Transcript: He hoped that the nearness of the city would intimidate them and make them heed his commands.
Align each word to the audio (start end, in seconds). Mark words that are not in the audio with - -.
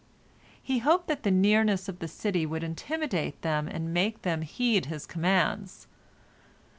He 0.59 0.79
hoped 0.79 1.07
that 1.09 1.21
the 1.21 1.29
nearness 1.29 1.87
of 1.87 1.99
the 1.99 2.07
city 2.07 2.43
would 2.43 2.63
intimidate 2.63 3.39
them 3.43 3.67
and 3.67 3.93
make 3.93 4.23
them 4.23 4.41
heed 4.41 4.87
his 4.87 5.05
commands. 5.05 5.85